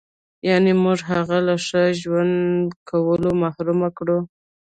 یعنې 0.49 0.71
موږ 0.83 0.99
هغه 1.11 1.37
له 1.47 1.55
ښه 1.65 1.83
ژوند 2.01 2.35
کولو 2.89 3.29
محروم 3.43 3.81
کړو. 3.97 4.19